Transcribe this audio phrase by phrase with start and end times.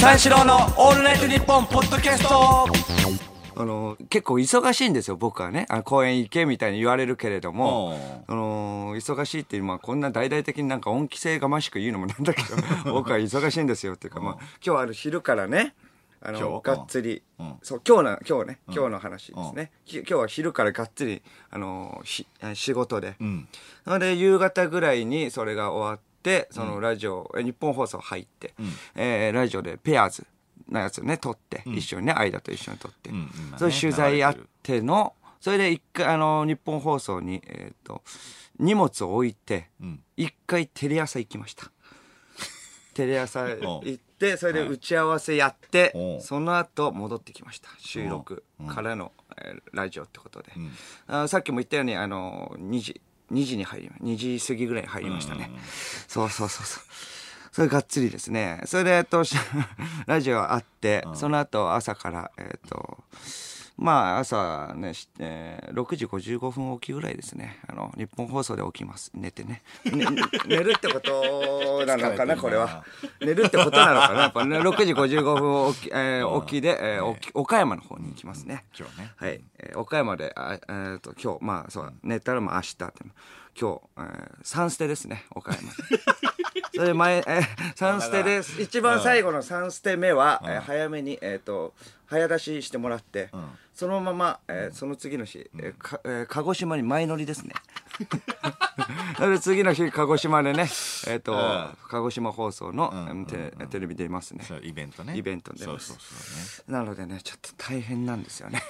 [0.00, 2.66] 三四郎のオールナイトニッポンポッドキャスト。
[3.54, 5.66] あの結構忙しいんですよ僕はね。
[5.68, 8.24] あ公園行けみたいに言われるけれども。
[8.26, 12.56] あの忙しいっていうまあこんな大々的になんか恩着せがましく言うのもなんだけど。
[12.94, 15.74] 僕は忙しいんですよっていうか、まあ、今日はあの昼からね
[16.22, 17.42] あのがっつり、う。
[17.44, 21.20] んそう今日の今日ね今日の話ですね、き今日は昼からがっつり
[21.50, 23.46] あのひ仕事で、ん。
[23.84, 26.09] なので夕方ぐらいにそれが終わって
[26.50, 28.54] そのラジオ、え日本放送入って、
[28.94, 30.26] えーラジオでペアーズ
[30.68, 38.02] のやつをね撮って、一緒にね間と一緒に撮って、ん今ねそういう取材あってのそれで一回あの日本放送に、えー、と
[38.58, 40.00] 荷物を置いてん。
[40.16, 41.72] 一、回テレ朝行きました。
[42.94, 46.20] テレ朝行ってそれで打ち合わせやって、おう。
[46.20, 47.70] その後戻ってきました。
[47.78, 50.52] 収録からの、えーラジオってことで、
[51.06, 53.00] あさっきも言ったようにあの2時
[53.32, 55.50] 2時に入り2時過ぎぐらいに入りましたね、
[56.08, 56.82] そうそうそうそう。
[57.52, 58.62] それがっつりですね。
[58.66, 59.34] それでえっとし
[60.06, 63.04] ラジオあって、その後朝からえっと
[63.80, 67.58] まあ朝ね、しえー6時55分起きぐらいですね。
[67.66, 69.10] あの日本放送で起きます。
[69.14, 69.62] 寝てね。
[69.90, 70.04] ね
[70.46, 72.84] 寝るってことなのかなこれは。
[73.22, 74.58] 寝るってことなのかなやっぱね。
[74.60, 78.66] 6時55分起き,、えー起きで、えー起き岡山の方に行きますね。
[78.78, 79.12] 今日ね。
[79.16, 82.86] はい、えー岡山であ、えー、と今日まあそう寝たらまあ明日って
[83.58, 85.70] 今日、えー、サンステですね岡山。
[86.74, 87.44] それで前、えー、
[87.76, 88.60] サンステです。
[88.60, 91.72] 一番最後のサンステ目は、えー早めに、えー、と
[92.10, 93.30] 早出ししてもらって、
[93.72, 97.54] そのまま、えーその次の日、えーかえー鹿児島に前乗りですね。
[99.20, 100.62] で次の日鹿児島でね、
[101.06, 101.32] えーと
[101.88, 103.26] 鹿児島放送の、うん。
[103.26, 104.44] テレビ出ますね。
[104.62, 105.16] イベントね。
[105.16, 106.26] イベント出ますそうそう
[106.58, 108.58] そうなのでねちょっと大変なんですよね。
[108.58, 108.62] ね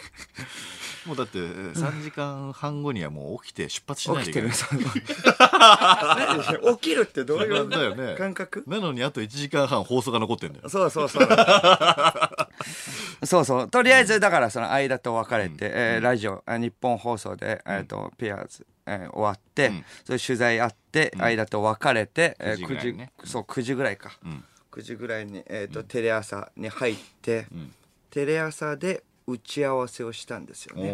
[1.07, 4.93] もうだって3時間半後にはもう起きて出発しない起といきてけな
[6.53, 6.53] い。
[6.61, 6.77] る。
[6.77, 8.17] 起きるってどういうだよね。
[8.19, 8.65] 感覚？
[8.67, 10.69] なのにあと1時間半放送が残ってんだよ。
[10.69, 11.29] そうそうそう
[13.25, 13.69] そうそう。
[13.69, 19.85] とりあえずだからその間と別れて、えーラジオあ日本放送で、えー、とペアーズ、えー終わって、ん。
[20.05, 23.13] それ取材あって、間と別れて、えー9時ぐらいね。
[23.25, 24.45] そう9時ぐらいか、ん。
[24.71, 27.47] 9時ぐらいに、えーとテレ朝に入って、
[28.11, 30.93] テレ朝で打ち合わせをしたんですよね。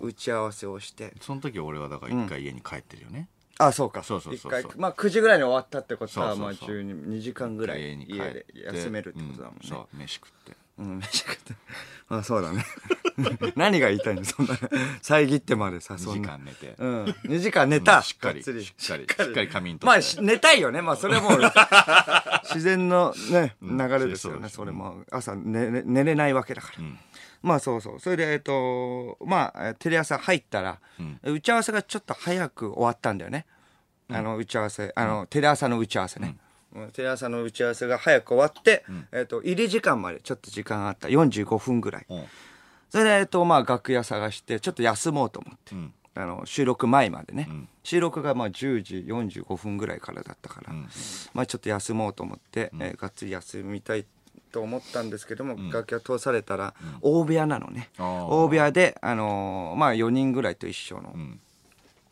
[0.00, 1.14] 打ち合わせをして。
[1.20, 4.02] その時俺はだから1回家に帰ってるよね、あそうか。
[4.02, 6.68] そうそうそう一回まあ9時ぐらいに終わったってことはそうそうそう。
[6.70, 9.68] まあ12時間ぐらい家で休めるってことだもんね、うん。
[9.68, 11.54] そう飯食ってうん、飯食って。
[12.08, 12.64] あ、そうだね。
[13.56, 14.24] 何が言いたいの？
[14.24, 14.54] そんな、
[15.02, 16.20] 遮ってまでさ、そ2時。
[16.20, 17.04] 間寝て、うん。
[17.24, 18.02] 2時間寝た。
[18.02, 20.82] しっかりしっかりしっかり仮眠とまあ、寝たいよね。
[20.82, 21.30] まあ、それも、
[22.44, 24.36] 自然のね、流れですよね。
[24.36, 26.84] そうですそれも、朝寝れ寝れないわけだから。
[27.42, 28.00] まあ、そうそう。
[28.00, 30.78] それで、えっと、まあ、テレ朝入ったら、
[31.22, 33.46] 打ち合わせがちょっと早く終わったんだよね。
[34.10, 36.36] あの、打ち合わせ、あの、テレ朝の打ち合わせね。
[36.76, 41.08] うんテレ朝の打ち合わせが早く終わって、えっと、入り時間までちょっと時間があった。
[41.08, 42.06] 45分ぐらい。
[42.08, 42.24] うん
[42.88, 45.74] それで、えっと、まあ、楽屋探して、ちょっと休もうと思って。
[45.74, 47.48] んあの、収録前までね。
[47.82, 50.72] 収録がまあ10時45分ぐらいからだったから、
[51.34, 54.06] まあ、ちょっと休もうと思って、えーがっつり休みたい
[54.50, 57.90] と思ったんですけども、楽屋通されたら、大部屋なのね。
[57.98, 61.14] 大部屋で、あのーまあ、4人ぐらいと一緒の。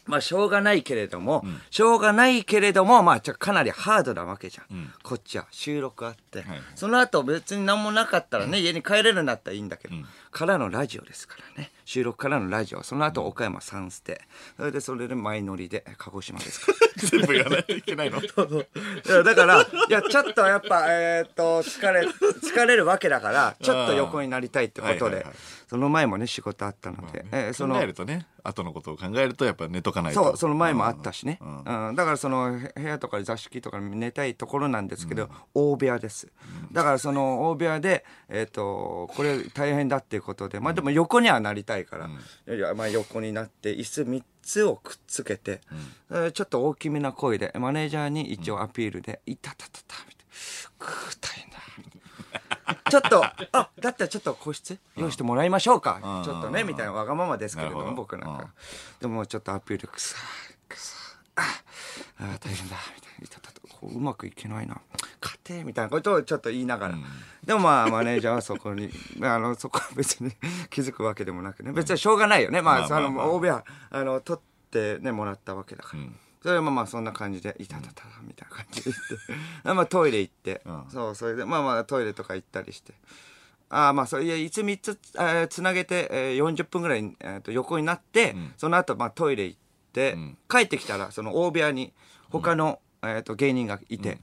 [0.07, 4.93] まあ、しょうがないけれども、しょうがないけれども、まあ、ちょかなりハードなわけじゃん。
[5.03, 9.95] こっちは収録あって、はいその後別に何もなかったらね、家に帰れるんだったらいいんだけど、
[10.31, 11.71] からのラジオですからね。
[11.85, 12.83] 収録からのラジオ。
[12.83, 14.23] その後岡山3ステ。
[14.57, 16.79] それでそれで前乗りで鹿児島ですから。
[17.09, 18.19] 全部言わないといけないの？
[18.21, 18.25] い
[19.09, 25.35] やだから、いや、ちょっとやっぱ、えーっと、疲れ、疲れるわけだから、ちょっと横になりたいってことではいはいはい、
[25.69, 31.39] その前もね、仕事あったので、えーその考え、るとね後のことを考えるとやっぱ寝とかないとそう、その前もあったしね。
[31.41, 31.95] ううんん。
[31.97, 36.31] だからそのへ部屋とか座敷とかに寝たいところなんですけど、大部屋です。
[36.71, 45.61] だからその大部屋で、えっ、と、これ大変だっていうことで、まあでも横にはなりたいから、いやまあ横になって、椅子3つをくっつけて、
[46.11, 50.35] えーちょっと大きめな声で、マネージャーに一応アピールで、いたたたた、みたいな。
[50.79, 51.54] くー大変だ。
[52.91, 54.79] ちょっと、あ、だったらちょっと個室？
[54.97, 56.23] 用意してもらいましょうか。
[56.25, 58.49] ちょっとね、みたいなわがままですけれども、僕なんか。
[59.01, 60.17] でもちょっとアピール、くさ
[60.69, 60.95] くさ
[61.37, 61.43] あ
[62.19, 63.25] あ大変だ、みたいな。
[63.25, 64.81] いたたたこううまくいけないな。
[65.47, 66.95] 家庭みたいなことをちょっと言いながら。
[67.45, 68.91] でもまあ、マネージャーはそこに、
[69.23, 70.33] あの、そこは別に
[70.71, 71.73] 気づくわけでもなくね。
[71.73, 72.61] 別にしょうがないよね。
[72.61, 76.03] まあ、その、大部屋、あの、取ってね、もらったわけだから。
[76.45, 80.85] それはまあそんな感じで、いたたたみたいな感じで言って、 まあトイレ行って、ん。
[80.91, 82.93] そう、それで、まあまあトイレとか行ったりして、
[83.71, 89.59] ああまあそういやいつ3つ、えーつなげて、えー40分ぐらい、えーと横になって、その後まあトイレ行っ
[89.95, 91.95] て、帰ってきたらその大部屋に
[92.29, 94.19] 他の、えー、と芸人がいて、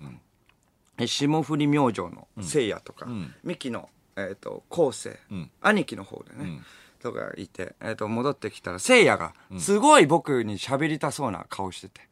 [1.00, 3.08] え霜降り明星のせいやとか、
[3.44, 5.20] ミキの、えっ、と、昴生、
[5.60, 6.62] 兄貴の方でね、
[7.02, 12.11] とかいて、えっ、と、戻ってきたら、せいやが、すごい僕に喋りたそうな顔してて。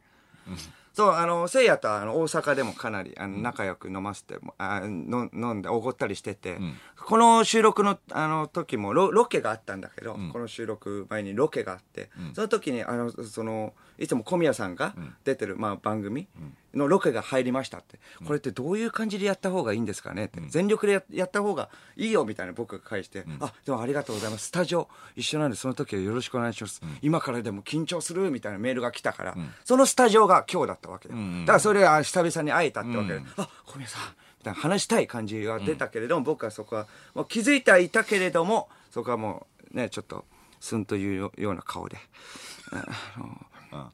[0.94, 6.58] そう、あの、せいやとあの大阪でもかなりあの仲良く飲ませても、あの飲んでおごったりしてて、
[6.98, 14.94] この収録のあの時もロロケがあったんだけど、この収録前にロケがあって、その時にあのそのいつも小宮さんが
[15.24, 16.28] 出てる、まあ、番組
[16.74, 24.48] のロケが入りましたって、これってどういう感じでやった方がいいんですかねって、全力でややった方がいいよみたいな僕が返して、あでもありがとうございます。
[24.48, 31.08] スタジオ一緒なんでその時はよろしくお願いします、今からでも緊張するみたいなメールが来たから、そのスタジオが今日だったわけ。
[31.08, 34.02] で、だからそれは久々に会えたってわけで、あ小宮さん
[34.40, 40.26] みたいな話したい感じが出たけれども、僕はそこはもう気づいてはいたけれどもそこはもうねちょっと
[40.60, 41.98] スンというよような顔で。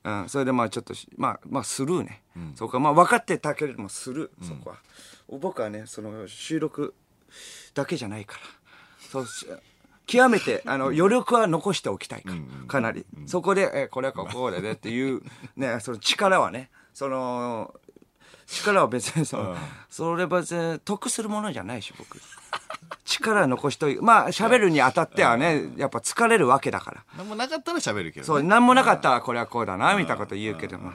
[0.03, 2.23] うん、それでまあちょっとしまあまあスルーね、
[2.55, 4.77] そこはまあ分かってたけれどもスルー、そこは。
[5.27, 6.93] 僕はねその収録
[7.73, 8.41] だけじゃないから。
[9.09, 9.47] そうし
[10.07, 12.33] 極めてあの余力は残しておきたいか,、
[12.67, 15.21] かなり、そこで、えこれはこうでねっていう
[15.57, 17.73] ねその力はねその
[18.45, 19.57] 力は別にその、
[19.89, 22.19] それ別に得するものじゃないし僕
[23.33, 27.03] 力残しといまあ喋るにあたってはねやっぱ疲れるわけだから。
[27.17, 30.91] 何もなかったら喋るけど、ね、そう、なんもなかったらこれはこうだな、みたいなこと言うけども。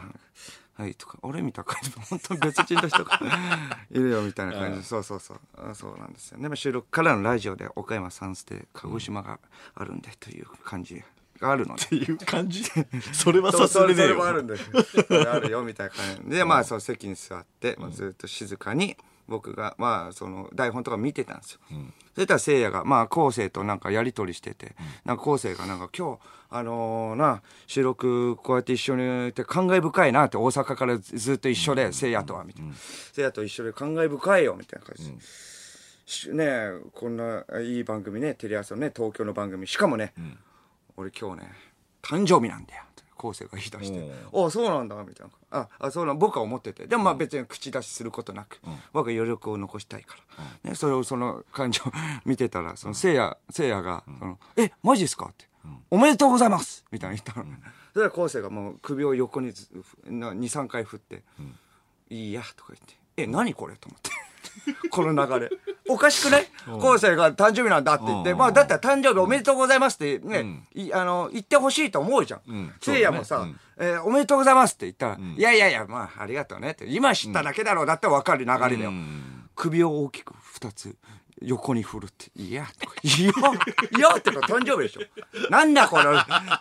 [0.77, 1.91] はい、とか、俺みたいな感じ。
[1.91, 3.21] で、本当に別人の人が
[3.91, 4.79] いるよ、みたいな感じ。
[4.79, 5.41] で、そうそうそう。
[5.55, 6.38] あそうなんですよ。
[6.38, 6.49] ね。
[6.49, 9.38] まあ収録からのラジオで、岡山サンステ、鹿児島が
[9.75, 11.03] あるんで、という感じ
[11.38, 11.85] があるので。
[11.85, 12.65] っていう感じ？
[13.12, 14.71] それはそうそれそさすがにねれもあるんです。
[15.06, 16.31] それあるよみたいな感じ。
[16.37, 18.97] でまあそう席に座って、まあ、ずっと静かに
[19.31, 21.61] 僕がまあその台本とか見てたんですよ、
[22.15, 24.75] そしたらせいやがまあ昴生となんかやり取りしてて、
[25.05, 26.19] なんか昴生がなんか今日
[26.50, 32.75] あのーな収録こうやって一緒にいて感慨深いなって大阪からずっと一緒でせいやとはみたいな。
[32.75, 35.12] せいやと一緒で感慨深いよみたいな感じ。
[35.12, 35.17] で、
[36.06, 39.67] しねえこんないい番組ねテレ朝のね東京の番組。
[39.69, 40.12] しかもね、
[40.97, 41.53] 俺今日ね
[42.03, 42.83] 誕生日なんだよ
[43.21, 45.33] 昴生が言い出して「おそうなんだ」みたいな。
[45.61, 46.87] ああそうなん僕は思ってて。
[46.87, 48.61] でもまあ別に口出しすることなく、
[48.93, 50.17] 僕は余力を残したいか
[50.65, 51.83] ら、ね、それをその感情
[52.25, 55.47] 見てたらそのせいやせいやがその「えマジですか?」って、
[55.91, 57.47] おめでとうございます」みたいな言ったの、
[57.93, 61.23] それは昴生がもう首を横に23回振って
[62.09, 64.11] 「いいや」とか言って「え何これ?」と思って。
[64.91, 65.51] この流れ。
[65.93, 66.47] おかしくない？
[66.67, 72.53] 昴生が誕生日なんだって言って、まあだったら誕生日おめでとうございますってね、いあの、言ってほしいと思うじゃん。
[72.53, 73.47] んせいやもさ、
[73.79, 78.93] えーおめでとうございますって言ったら、いやいやいや、まあありがとうねって、今知っただけだろうだってわかる流れだよ。
[79.57, 80.97] 首を大きく二つ。
[81.43, 85.01] 横に振るって、いや、とか、いや、いやってのは誕生日でしょ。
[85.49, 86.05] なんだこれ、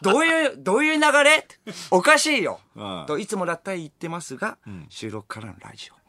[0.01, 1.45] どういう、どういう流れ？
[1.91, 3.03] おかしいようん。
[3.05, 5.99] と、いつもだったら言ってますが、収録からのラジオ。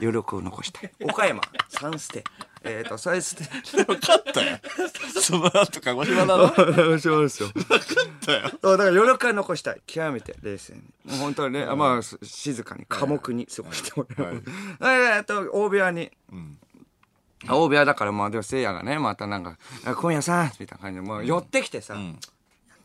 [0.00, 0.90] 余力を残したい。
[1.04, 1.40] 岡山、
[1.70, 2.24] 3ステ。
[2.66, 3.84] えっ、と、3ステ。
[3.84, 4.58] 分かったよ
[5.20, 7.48] その後鹿児島だですよ。
[7.48, 7.76] かっ
[8.20, 9.82] たよそうだから余力は残したい。
[9.86, 10.80] 極めて冷静に。
[11.04, 14.42] もう本当にね、まあ、す静かに、寡黙に過ごしてもらう。
[15.16, 16.10] えっと、大部屋に。
[17.48, 22.18] 大部屋だから、まあ、でも、せいやがね、またなんか、あ小宮さんみたいな感じで、もう寄ってきてさ、なん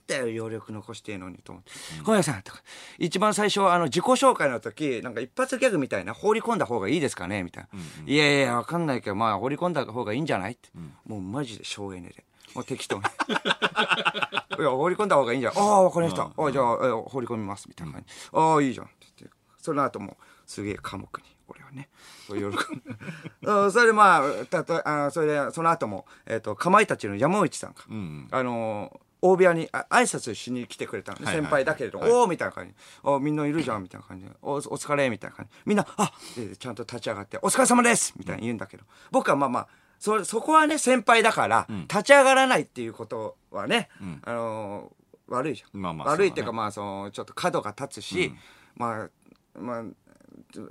[0.07, 1.71] だよ、余力残してえのにと思って。
[2.03, 2.62] 小宮さんとか、
[2.98, 7.80] 一番最初、あの、自己紹介の時、なんか一発ギャグみたいな、放り込んだ方がいいですかねみたいな。
[8.06, 10.53] いやいや、わかんないけど、まあ、放り込んだ方がいいんじゃない？
[10.53, 10.70] って。
[11.05, 12.24] もうマジで省エネで。
[12.53, 13.01] もう適当に。
[14.60, 15.53] いや、放り込んだ方がいいんじゃん。
[15.58, 16.24] ああ、わかりました。
[16.24, 17.67] ああ、じゃあ、え放り込みます。
[17.70, 18.13] みたいな感じ。
[18.34, 18.86] ああ、いいじゃん。
[18.88, 19.38] って言って。
[19.58, 21.89] その後も、すげえ寡黙に、俺はね。
[22.27, 22.48] 喜んで
[23.43, 32.12] うんそれでまあ、たと、あそれで、その後も、えっ、と、かまいたちの山内さんが、あのー大部屋にあ挨拶しに来てくれたのね、先輩だけれど、はい。
[32.12, 32.74] おおみたいな感じ。
[33.04, 34.25] おみんないるじゃんみたいな感じ。
[34.25, 35.51] で おお疲れみたいな感じ。
[35.66, 39.68] みんなあでちゃんと立ち上がってお疲れ様ですみたいに言うんだけど、僕はまあまあ
[40.00, 43.90] そそこはね先輩だから、立ち上がらないっていうことはね、
[44.24, 45.01] あのー
[45.32, 48.34] 悪いじゃん、まあまあ悪いっていうかまあそのちょっと角が立つし、
[48.75, 49.10] まあ
[49.58, 49.84] まあ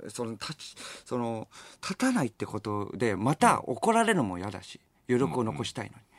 [0.09, 1.47] その立ちその
[1.81, 4.79] 立たないってことでまた怒られるのも嫌だし
[5.09, 6.10] 余力を残したいのに。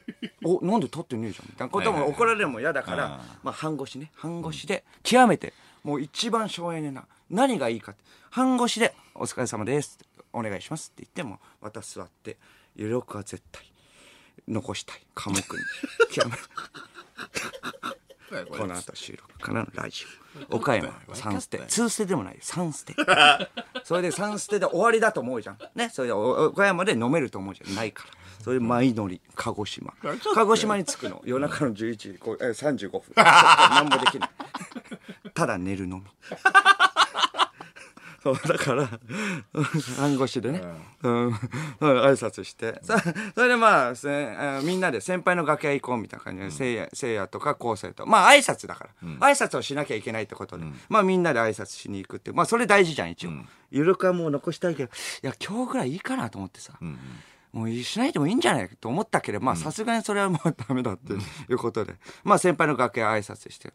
[0.44, 1.46] おなんで立ってねえじゃん。
[1.48, 4.10] みたいなことも怒られるのも嫌だから、まあ半腰ね。
[4.14, 8.02] 半腰で極めてもう一番省エネな何がいいかって。
[8.30, 9.98] 半腰で「お疲れ様です」
[10.32, 12.38] お願いしますって言ってもまた座って
[12.76, 13.70] 余力は絶対
[14.48, 15.02] 残したい。
[15.14, 15.62] 寡黙に。
[16.10, 16.36] 極め
[18.56, 20.06] この後収録からのラジ
[20.50, 20.56] オ。
[20.56, 22.34] 岡山3ステ2ステでもない。
[22.34, 22.94] よ3ステ
[23.84, 25.58] それで3ステで終わりだと思うじゃん。
[25.74, 27.74] ねそれでお岡山で飲めると思うじゃん。
[27.74, 29.94] ないからそれで前乗り鹿児島。
[30.34, 31.22] 鹿児島に着くの。
[31.24, 34.30] 夜中の11時こうえ35分そっから何もできない。
[35.34, 36.04] ただ寝るのみ。
[38.22, 38.88] そう、だから、
[39.98, 40.62] 暗号しでね、
[41.02, 41.32] うん、うん。
[41.80, 43.02] 挨拶して、さ
[43.34, 53.30] それでまあ、せあみんなで先輩の楽屋行こうみたいな感じで、せいや、せいやとか昴生と、まあ挨拶だから、挨拶をしなきゃいけないってことで、まあみんなで挨拶しに行くって、まあそれ大事じゃん、一応。
[53.72, 54.92] ゆるくはもう残したいけど、
[55.24, 56.74] いや、今日ぐらいいいかなと思ってさ、
[57.52, 61.16] もうしないでもいいんじゃないと思ったけど、まあさすがにそれはもうダメだってい
[61.48, 61.94] うことで、
[62.24, 63.72] まあ先輩の楽屋挨拶して、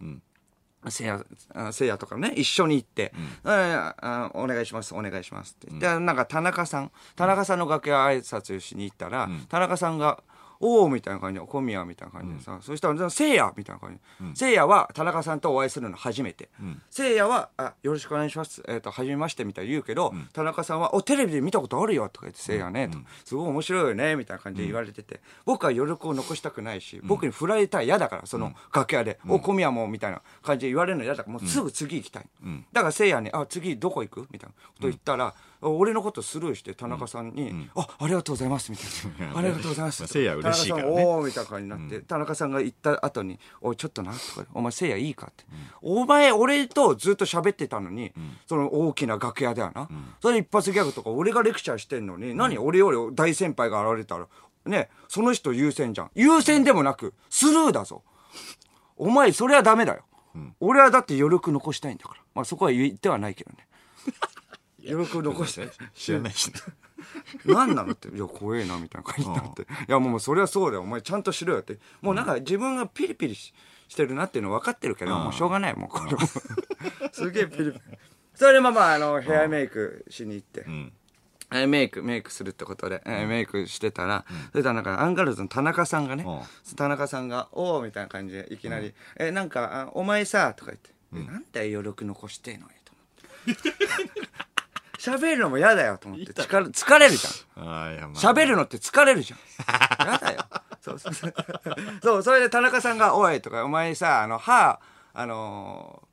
[0.90, 5.80] せいや、あせいやとかね、一緒に行って、ああお願いします、お願いしますって。
[5.80, 10.24] で、なんか田中さん、田中さんの楽屋挨拶しに行ったら、田中さんが、
[10.60, 14.00] おおみたいな感じで、小宮みたいな感じでさ、そしたら、せいやみたいな感
[14.34, 14.40] じ。
[14.40, 16.50] せいやは田中さんとお会いするの初めて。
[16.90, 18.64] せいやは、あ、よろしくお願いします。
[18.68, 22.98] えっ、と、はじめましてみたいに言うけど、田中さんは、お、テレビで見たことあるよとか言って、せいやね、と。
[23.26, 32.26] すごい面白いよね、みたいな感じで言われてて、僕は余力を残したくないし、僕に振られたら嫌だから、その楽屋で、お、小宮も、みたいな感じで言われるの嫌だから、もうすぐ次行きたい。
[32.74, 34.28] だからせいやに、あ、次どこ行く？
[34.32, 38.84] みたいなこと言ったら、俺のことスルーして田中さんに、あ、ありがとうございます、みた
[39.26, 39.38] いな。
[39.40, 40.06] ありがとうございます。
[40.06, 45.46] せいや嬉しいからねおーみたいな感じになって、田中さんが言った後に、おい、ちょっとな、とか、お前せいやいいかって。
[45.82, 48.14] お前、俺とずっと喋ってたのに、
[48.48, 49.90] その大きな楽屋だよな。
[50.22, 54.28] それ一発ギャグとか、俺がレクチャーしてんのに、何俺より大先輩が現れたら、
[54.66, 56.12] ね、その人優先じゃん。
[56.14, 58.04] 優先でもなく、スルーだぞ。
[58.98, 60.04] お前、それはダメだよ。
[60.60, 62.22] 俺はだって余力残したいんだから。
[62.36, 63.67] まあそこは言ってはないけどね。
[64.90, 65.70] 余力残したい。
[65.94, 66.52] 知らないし
[67.46, 69.62] 何なのって、いや、怖えな、みたいな感じになって。
[69.64, 70.84] いや、もう、それはそうだよ。
[70.84, 71.78] お前、ちゃんとしろよって。
[72.02, 73.54] もうなんか、自分がピリピリし
[73.88, 76.20] してるなっていうの分かってるけど、もうしょうがない、もう、これも。
[77.14, 77.82] すげえピリピリ。
[78.34, 80.66] それで、まあまあ、あの、ヘアメイクしに行って。
[81.50, 86.26] えーメイク、メイクするってことで、えーメイクしてたら、それからなんか、アンガールズの田中さんがね、
[86.76, 92.92] 田中さんが、おーみたいな感じで、いきなり、えーなんか、あお前さ、とか言って、えなんだよ、余力残してえのよ、と
[93.48, 94.27] 思って。
[95.12, 96.26] 喋るのも嫌だよ、と思って。
[96.34, 98.14] 疲れ疲れるじゃん。
[98.14, 99.40] 喋るのって疲れるじゃん。
[100.12, 100.46] やだよ。
[100.82, 101.34] そうそうそう。
[102.04, 104.80] そう、それで田中さんが、おいとか、お前さ、あの、歯、
[105.14, 106.08] あのー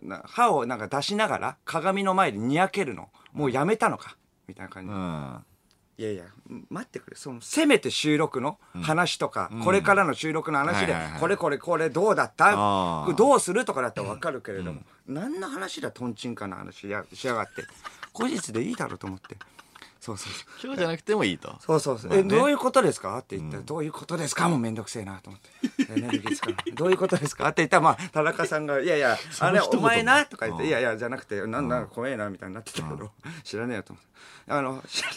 [0.00, 3.10] な歯をなんか出しながら鏡の前でにやけるの。
[3.32, 4.16] もうやめたのか？
[4.46, 5.00] みたいな感じうで。
[5.00, 5.44] ん
[5.98, 6.24] いやいや、
[6.70, 7.16] 待ってくれ。
[7.16, 12.52] その、せめて収録の話とか、これからの収録の話ではいはいは、いこれこれこれどうだった？
[13.16, 13.64] どうする？
[13.64, 17.64] とかだったらわかるけれども、何の話だ、トンチンカンの話やしやがって。
[18.18, 19.36] 後日でいいだろうと思って。
[20.00, 20.44] そうそうそう。
[20.62, 22.10] 今日じゃなくてもいいとそうそうそう。
[22.10, 23.18] まあねえ、どういうことですか？
[23.18, 24.48] って言ったら、どういうことですか？
[24.48, 25.40] もうめんどくせえなと思っ
[25.86, 25.92] て。
[25.92, 26.74] エネルギー使うの。
[26.76, 27.48] どういうことですか？
[27.48, 33.10] って言ったら、まあ、田中さんが、いやいや、あれ、お前なとか言って、うんいやいや、じゃなくて、なんだ、怖えな、みたいになってたけど、
[33.42, 34.08] 知らねえよと思って。
[34.52, 35.16] あの、知らね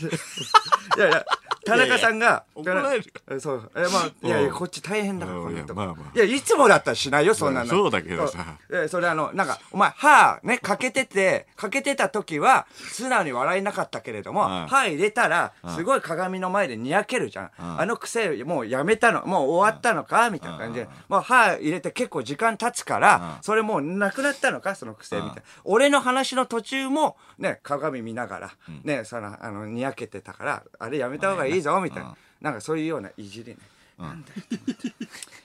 [0.98, 0.98] え。
[0.98, 1.26] いやいや、
[1.66, 3.72] 田中さんが、怒られるえそう。
[3.76, 5.46] え、まあ、いやいや、うんこっち大変だから、うん。
[5.46, 5.82] こんなとこ。
[5.82, 6.16] いやまあまあ。
[6.16, 7.70] いや、いつもだったらしないよ、そんなの。
[7.70, 8.58] そうだけどさ。
[8.70, 8.84] そう。
[8.84, 14.68] え、それあの、なんか、お前、歯ね、かけてて、かけてた時は、素直に笑えなかったけれども、うん。
[14.68, 17.52] 歯入れたら、すごい鏡の前でにやけるじゃん。
[17.58, 25.42] あの癖、もうやめたの、もう終わったのかみたいな感じで、もう歯入れて結構時間経つから、それもうなくなったのかその癖みたいな。
[25.64, 28.52] 俺の話の途中も、ね、鏡見ながら、
[28.84, 32.16] ね、その、あの、にやけてたから、あれやめた方がいいぞ、みたいな。
[32.40, 33.58] なんかそういうようないじりね。
[33.98, 34.92] なんだよ、と思っ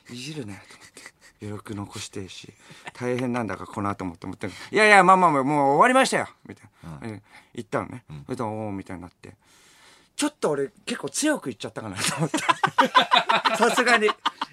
[0.07, 0.13] て。
[0.15, 1.17] いじるね、と思って。
[1.43, 2.53] 余力残してえし、
[2.95, 7.01] 大変なんだかこの後もって思って、いやいや、まあまあまあ、もう終わりましたよみたいな。
[7.03, 7.23] え
[7.55, 8.05] 言ったのね。
[8.25, 9.35] それと、おーみたいになって。
[10.17, 12.39] ちょっと俺結構強く言っちゃったかなと思って。
[13.57, 14.09] さすがに。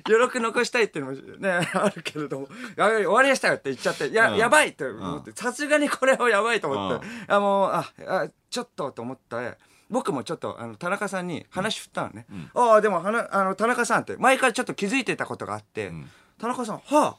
[0.05, 9.57] 余力残したいっていうのもね、あるけれども、や終わりましたよって言っちゃって、や、うんやばいって思って、さすがにこれはやばいと思って、あ、もう、あ、あちょっとと思って、
[9.93, 12.25] 僕もちょっと、あの、田中さんに話振ったのね。
[12.53, 15.93] ああ、でも、はな、あの、田中さんって、前からちょっと気づいてたことがあって、
[16.39, 17.15] 田中さん、はあ、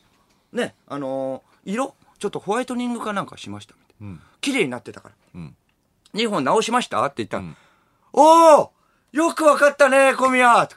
[0.56, 1.94] ね、あのー色？
[2.18, 4.18] ちょっとホワイトニングかなんかしましたみたいな。
[4.40, 5.14] 綺麗になってたから。
[5.34, 5.56] うん。
[6.14, 7.04] 2本直しました？
[7.04, 7.44] って言ったら、
[8.12, 8.72] おお
[9.12, 10.68] よくわかったね、小宮。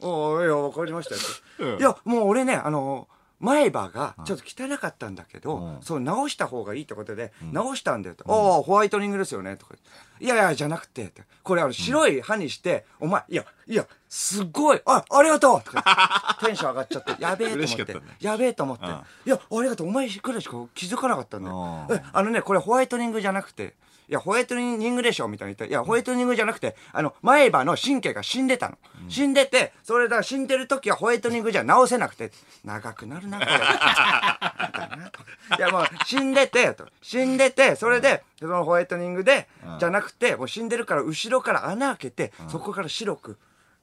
[0.00, 3.08] おおいや、わかりましたよいや、もう俺ね、あの
[3.40, 5.78] 前歯がちょっと汚かったんだけど、うん。
[5.80, 8.24] そう直した方がいいってことで、直したんだよと。
[8.26, 9.74] おおホワイトニングですよねとか。
[10.20, 11.22] いやいや、じゃなくて、って。
[11.44, 18.90] これあの白い歯にして、お前、いや、いや、すごい、あ、ありがとうとか テンション上がっちゃって、やべえと思っ嬉しかったね、てやべえと思って、うん。
[18.92, 21.86] いや、ありがとう、お前くらいしか気づかなかったんだよ。
[22.12, 23.74] あのね、これホワイトニングじゃなくて、
[24.08, 28.78] いや、ホワイトニングでしょみたいな言って、いや、ホワイトニングじゃなくて、あの、前歯の神経が死んでたの。
[29.10, 32.32] 死んでて、それだ、死んでる時はホワイトニングじゃ直せなくて、
[32.64, 33.52] 長くなるな、これ。
[33.52, 36.86] みたいないや、もう、死んでて、と。
[37.02, 39.46] 死んでて、それで、そのホワイトニングで、
[39.78, 43.38] じゃなくて、もう死んでるから、後ろから穴開けて、そこから白く、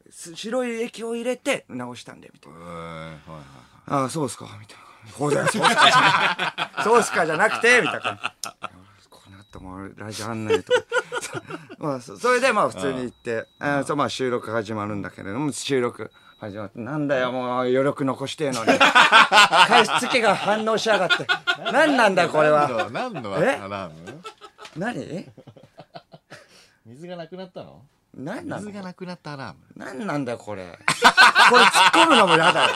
[0.10, 3.20] す白い液を入れて、直したんだよ、みたいな。
[3.88, 4.86] ああ、そうっすか、みたいな。
[5.18, 5.48] そうだよ、
[6.84, 8.34] そうっすかじゃなくて、みたいな
[9.56, 10.84] ともうラジオあんないとか。
[11.80, 13.48] まあそそれでまあ普通に行って。
[13.60, 16.80] あそうまあ収録始まるんだけれども収録始まって。
[16.80, 18.78] なんだよもう余力残してえのに。
[18.78, 21.26] 加湿器が反応しやがって。
[21.72, 22.68] 何なんだよこれは。
[22.92, 23.56] 何の何のえ？
[23.56, 24.22] アラーム？
[24.76, 25.32] 何？
[26.86, 27.82] 水がなくなったの？
[28.14, 29.60] 何なの水がなくなったアラーム。
[29.76, 30.78] 何なんだよこれ。
[31.50, 32.70] これ突っ込むのも嫌だよ。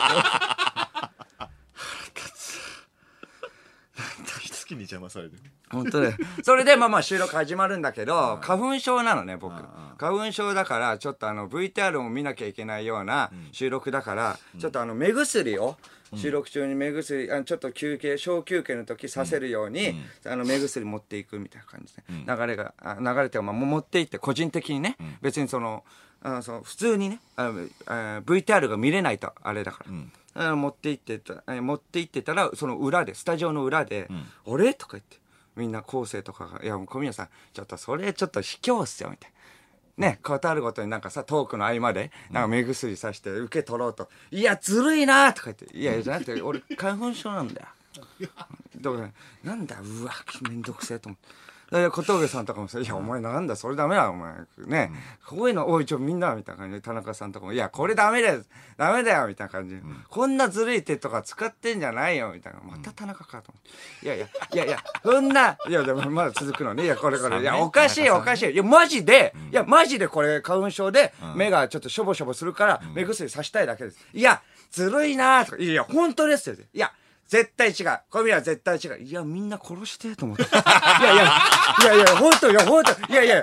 [4.60, 9.54] 好きに邪魔されてる本当でそれでまあまあ収録始まるんだけど花粉症なのね僕。
[9.98, 15.76] 花粉症だからちょっとあの VTR も見なきゃいけないような収録だからちょっとあの目薬を
[16.16, 19.94] 収録中に目薬あのちょっと休憩小休憩の時させるように
[20.26, 25.84] あの目薬持っていくみたいな感じで流れがあ流れてまあ持っていって個人的にね別にその
[26.22, 27.52] あその普通にねあ
[27.86, 29.92] あ VTR が見れないとあれだから。
[30.52, 34.08] あ持って行ってたえ持って行ってたらその裏でスタジオの裏で
[34.46, 35.16] 「あれ?」とか言って
[35.56, 39.40] みんな構成とかが「いやもう小宮さんちょっとそれちょっと卑怯っすよ」みたいな。
[40.00, 47.66] ね、ことあるごとになんかさ、トークの合間で、なんか目薬さして受け取ろうと、いや、ずるいなとか言って、いやいや、じゃなくて、 俺、花粉症なんだよ。
[48.80, 49.10] だから、
[49.44, 50.14] なんだ、うわ、
[50.48, 51.28] めんどくせえと思って。
[51.72, 54.34] で小峠さんとかもさ「いやお前なんだそれダメだお前。
[54.66, 54.92] ね、
[55.26, 56.60] こういうのおいちょみんな」みたいな。
[56.60, 58.42] 感じで田中さんとかも「いやこれダメだよ
[58.76, 59.76] ダメだよ」みたいな感じ。
[59.76, 62.60] で、こんなずるい手とか使ってんじゃないよ」みたいな。
[62.60, 63.70] また田中かと思って
[64.06, 66.84] 「いやいやいやいやそんないやでもまだ続くのね。
[66.84, 67.40] いやこれこれ。
[67.40, 68.50] いやおかしいよおかしいよ。
[68.50, 73.98] いやマジで、いやマジでこれ花粉症で目がちょっとしょぼしょぼするから目薬さしたいだけです。
[74.12, 75.58] いやずるいなとか。
[75.58, 76.56] いやいや本当ですよ。
[76.56, 76.92] いや
[77.30, 78.00] 絶対違う。
[78.10, 79.04] 小宮は絶対違う。
[79.04, 80.42] いや、みんな殺してと思って。
[80.50, 81.24] いやいや、
[81.80, 83.40] いやいや、本当いや、本当いやいや、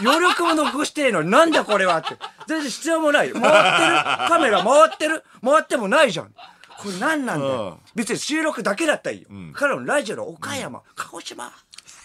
[0.00, 2.16] 余力も残してえのになんだこれはって。
[2.48, 3.36] 全然必要もないよ。
[3.40, 6.34] 回ってるカメラ回ってる回ってもないじゃん。
[6.78, 7.80] これ何なんだよ。
[7.94, 9.28] 別に収録だけだったらいいよ。
[9.54, 11.44] 彼のラジオの岡山、鹿児島、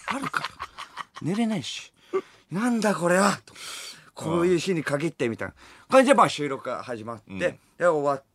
[0.05, 0.47] あるから。
[1.23, 1.91] 寝れないし。
[2.51, 3.55] なんだこれはと
[4.13, 5.55] こういう日に限ってみたいな
[5.89, 8.32] 感じでまあ収録が始まって、で終わって、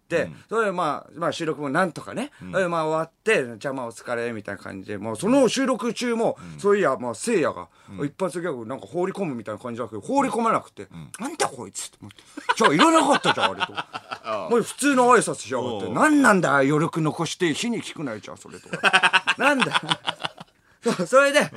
[0.49, 7.69] それでまあ、まあ収録もなんとかね、それでまあ終わって、じゃあまあお疲れみたいな感じで、もうその収録中も、そういや、まあ聖夜が、
[8.05, 12.23] 一発ギャグなんか放り込むみたいな感じだけど、放り込まなくて、なんだこいつって思って。
[12.57, 14.49] じゃあいらなかったじゃん、あれと。
[14.51, 15.89] もう普通の挨拶しやがって。
[15.89, 19.35] なんなんだ、余力残して火に聞くなよ、じゃあそれとか。
[19.39, 19.81] なんだ。
[20.83, 21.51] そうそれで、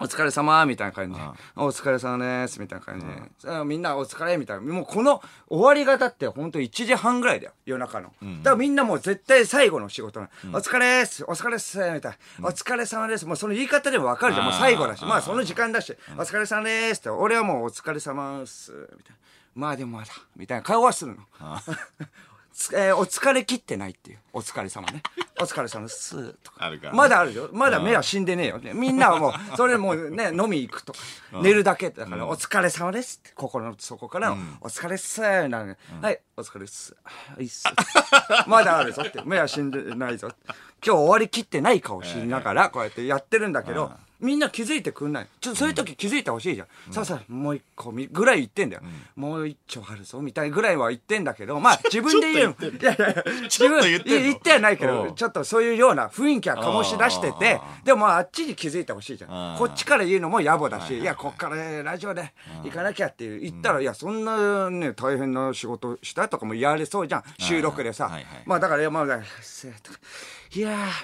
[0.00, 4.62] お疲れ様みたいな感じで、お疲れ様ですみたいな感じで、みんなお疲れみたいな。
[4.62, 8.12] もうこの終わり方って本当1時半ぐらいだよ、夜中の。
[8.42, 11.24] だからみんなもう絶対最後の仕事なの、お疲れです。
[11.24, 13.26] お疲れっすみたいな、お疲れ様です。
[13.26, 14.46] もうその言い方でもわかるじゃん。
[14.46, 19.16] もう最後だし、まあその時間だし、お疲れ様ですって、俺はもうお疲れ様っす、みたいな。
[19.54, 21.22] まあでもまだ、みたいな顔はするの。
[22.58, 24.18] つえーお疲れ切ってないっていう。
[24.32, 25.02] お疲れ様ね。
[25.40, 26.32] お疲れ様です。
[26.42, 26.64] とか。
[26.64, 27.48] あるからまだあるよ。
[27.52, 28.60] まだ目は死んでねえよ。
[28.74, 30.98] みんなはもう、それもうね、 飲み行くとか、
[31.40, 33.30] 寝るだけだから、お疲れ様ですって。
[33.36, 35.20] 心の底からの、お疲れっす。
[35.20, 36.96] なんかはい、お疲れっす。
[37.38, 37.64] いいっす。
[38.48, 39.22] まだあるぞって。
[39.24, 40.28] 目は死んでないぞ。
[40.84, 45.26] 今日終わりきってない顔しながら、こうやってやってるんだけど、みんな気づいてくんない。
[45.40, 46.92] ちょっとそういう時気づいてほしいじゃん。
[46.92, 48.82] さあさあ、もう一個みぐらい言ってんだよ。
[49.14, 52.68] もう一丁あるぞ、みたいぐらいは言ってんだけど、 まあ自分で言うの。
[52.68, 59.56] いやいや自分言ってはないけど、うんちょっとそういうような雰囲気は醸し出してて、でもまああっちに気づいてほしいじゃん。
[59.58, 62.32] こっちから言うのも野暮だし、いや、こっからねラジオで
[62.64, 67.24] 行かなきゃっていう言ったら、いや、そんなね、大変な仕事したとかも言われそうじゃん。
[67.38, 68.10] 収録でさ。
[68.46, 69.16] まあだから、いやまあ、いや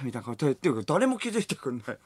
[0.01, 1.99] ー、みたいなこと言ってるけど、誰も気づいてくんない。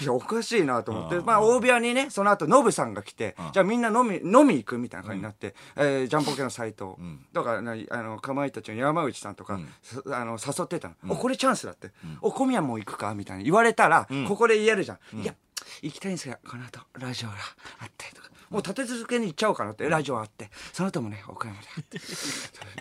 [0.00, 1.20] いや、おかしいなと思って。
[1.20, 6.92] まあ、大部屋にね、その後、ノブさんが来て、じゃあみんな飲み、飲み行くみたいな感じになって、えージャンポケの斎藤、
[7.32, 10.94] だからな、あの、かまいたちの山内さんとか、さあの、誘ってたの。
[11.08, 11.90] お、これチャンスだって。
[12.20, 15.20] お、小宮も行くかみたいな言われたら、ここで言えるじゃん。
[15.20, 15.34] いや、
[15.82, 17.34] 行きたいんですが、この後、ラジオが
[17.80, 18.31] あって、とか。
[18.52, 20.50] もう立て続けに行っちゃおうかなって、ラジオあって。
[20.72, 21.66] その後もね、岡山で。
[21.76, 21.98] あって。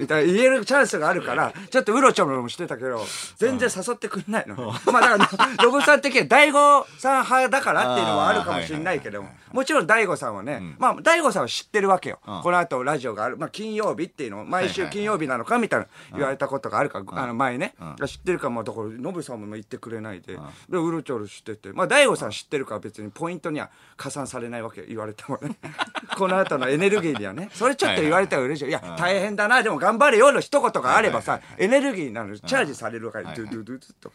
[0.01, 3.05] みたいな言えるチャンスがあるから、ちょっとうろちょろもしてたけど、
[3.37, 4.73] 全然誘ってくんないの。
[4.91, 12.19] まあだから、ロブさん的には大悟さん派だからっていうのはあるかもしれないけども、もちろん大悟さんはね、まあ大悟さんは知ってるわけよ。
[12.43, 13.37] この後ラジオがある。
[13.37, 25.57] まあ金曜日っていうのを、毎週金曜日なのかみたいな言われたことがあるから、あの前ね、知ってるかも、だから、ノブさんも言ってくれないで、で、うろちょろしてて、まあ大悟さん知ってるから別にポイントには加算されないわけ、言われてもね。
[26.17, 28.69] この後のエネルギーにはね、それちょっと言われたら嬉しい。
[28.69, 34.11] いや、大変だな、でも頑張れよの一言があればさ、エネルギーになる、チャージされるから、ドゥドゥドゥと。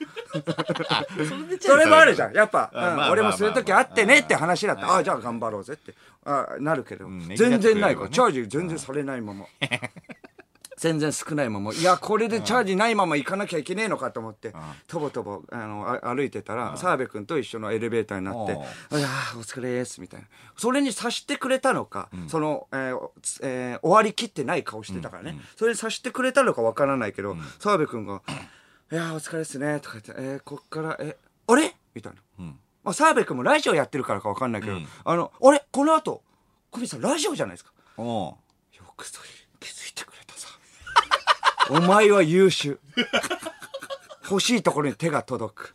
[1.67, 2.35] それもあるじゃん。
[2.35, 2.71] やっぱ、
[3.11, 4.89] 俺もそういう時あってねって話だった。
[4.89, 7.09] ああ、じゃあ頑張ろうぜって、あなるけど。
[7.09, 8.15] ん、全然ないから、ね。
[8.15, 9.47] チャージ全然されないまま。
[10.77, 14.53] 全然少ないままいやこれでチャージないまま行かなきゃいけねえのかと思って、
[14.87, 18.53] とぼとぼあのあ歩いてたら澤部君と一緒のエレベーターになって
[18.97, 20.27] 「いやーお疲れです」みたいな。
[20.57, 28.21] それに察してくれたのか、その、えーつえー終わりきってない顔してたからね、それに察してくれたのかわからないけど澤部君が
[28.93, 32.21] 「いやーお疲れですね」とか言って「えーこっからえあれ?」みたいな。
[32.85, 35.65] まあ、澤部君もラジオやってるからかわかんないけど、あの、あれ？
[35.73, 36.23] この後、
[36.71, 37.73] 小見さんラジオじゃないですか。
[37.99, 38.39] よ
[38.97, 39.29] くそれ。
[41.71, 42.79] お前は優秀。
[44.29, 45.75] 欲しいところに手が届く。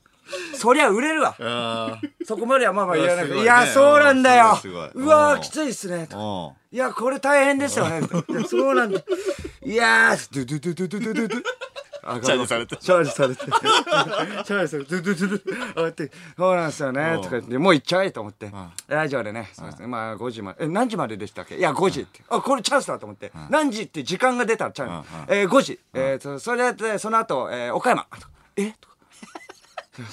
[0.55, 1.35] そりゃ売れるわ。
[1.39, 3.39] あそこまではまあまあ言わないけど。
[3.39, 4.59] いいやすごいねや、そうなんだよ
[4.93, 6.07] うわきついっすね。
[6.71, 8.01] いや、これ大変ですよね。
[8.47, 9.01] そうなんだ。
[9.63, 11.43] いやー、ドゥドゥドゥドゥドゥドゥドゥ。
[12.01, 13.45] チャージされてチャージされて。
[13.45, 14.89] チャージされて。
[14.89, 15.75] ドゥドゥドゥドゥ。
[15.75, 17.15] 上がって、そうなんですよね。
[17.17, 18.51] とか言って、もう行っちゃえと思って。
[18.87, 19.87] ラジオでね、そうですね。
[19.87, 20.65] まあ5時まで。
[20.65, 21.57] え、何時まででしたっけ？
[21.57, 22.21] いや、5時って。
[22.29, 23.31] あ、これチャンスだと思って。
[23.49, 25.07] 何時って時間が出たらチャンス。
[25.27, 25.79] えー、5時。
[25.93, 28.07] えそれで、その後、えー岡山。
[28.55, 28.71] え？
[28.81, 28.95] とか。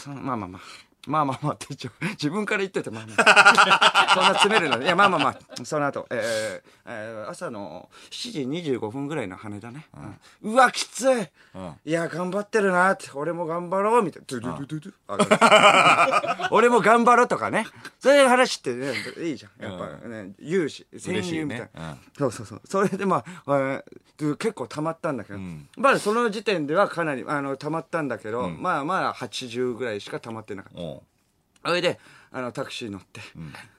[0.15, 0.63] まあまあまあ。
[1.09, 4.13] まあまあまあって一応自分から言っててまあまあ。
[4.15, 5.65] そんな詰めるのいやまあまあまあ。
[5.65, 9.87] その後、えーえー朝の7時25分ぐらいの羽田ね、
[10.43, 10.53] うん。
[10.53, 11.29] うわきつい、
[11.85, 13.11] いや頑張ってるなって。
[13.15, 14.03] 俺も頑張ろう。
[14.03, 14.59] みたいな。
[16.51, 17.67] 俺も頑張ろうとかね。
[18.01, 19.65] そういう話ってねいいじゃん。
[19.65, 22.27] やっぱね勇士戦嬉しい友みたいな、ねうん。
[22.27, 22.61] そうそうそう。
[22.65, 25.39] それでまあ、えー結構溜まったんだけど、
[25.77, 30.81] まあその時点ではかなりあの溜まったんだけど、まあまあ80ぐらいしか溜まってなかった
[31.69, 31.99] それで
[32.31, 33.21] あのタクシー乗って、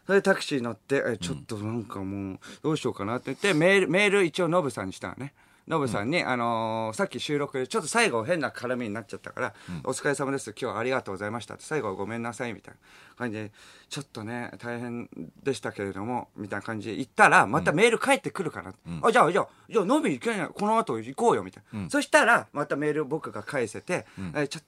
[0.05, 5.33] それでタクシー乗ってえちょっとなんかもうどうしようかなって言ってメールメール一応ノブさんにしたのね。
[5.69, 9.53] ノブさんに、あのーさっき収録でちょっと最後変な絡みになっちゃったから
[9.85, 12.79] 「お疲れ様です今日はありがとうございました」って最後はごめんなさいみたいな
[13.15, 13.51] 感じで
[13.87, 15.07] ちょっとね大変
[15.43, 18.73] でしたけれどもみたいな感じで言ったらまたメール返ってくるかな、
[19.03, 24.67] あじゃあじゃあじゃあ飲み行けないこの後行こうよみたいな、そしたらまたメール僕が返せて、えちょっと、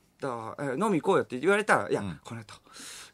[0.59, 2.53] え飲み行こうよって言われたら「いや、この後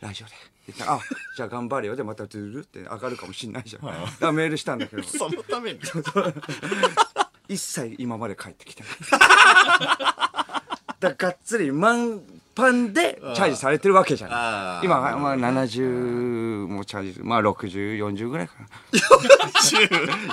[0.02, 1.00] ラジオで」って言ったら「あ
[1.36, 3.82] じゃあ頑張れよ」でまたドゥルルって上がるかもしんないじゃん。
[3.84, 5.04] だからメールしたんだけど。
[5.08, 5.80] そのために？
[7.50, 8.92] 一切今まで帰ってきてない。
[9.10, 12.22] だからがっつり満
[12.56, 18.56] パンでチャージされてるわけじゃない今はまあ70もチャージまあ6040ぐらいか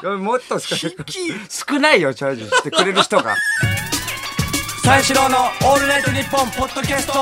[0.03, 0.17] な。
[0.17, 1.15] もっと少ない。
[1.51, 3.37] 少ないよチャージしてくれる人が
[4.85, 7.13] 三四郎のオールナイトニッポンポッドキャスト。